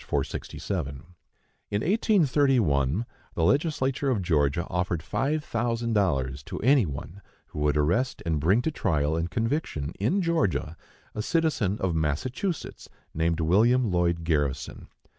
467). 0.03 1.03
In 1.69 1.81
1831 1.83 3.05
the 3.35 3.43
Legislature 3.43 4.09
of 4.09 4.23
Georgia 4.23 4.65
offered 4.67 5.03
five 5.03 5.43
thousand 5.43 5.93
dollars 5.93 6.41
to 6.41 6.57
any 6.61 6.87
one 6.87 7.21
who 7.49 7.59
would 7.59 7.77
arrest 7.77 8.23
and 8.25 8.39
bring 8.39 8.63
to 8.63 8.71
trial 8.71 9.15
and 9.15 9.29
conviction, 9.29 9.91
in 9.99 10.23
Georgia, 10.23 10.75
a 11.13 11.21
citizen 11.21 11.77
of 11.79 11.93
Massachusetts, 11.93 12.89
named 13.13 13.39
William 13.41 13.91
Lloyd 13.91 14.23
Garrison. 14.23 14.87